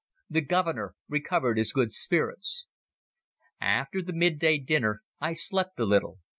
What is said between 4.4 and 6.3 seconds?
dinner I slept a little.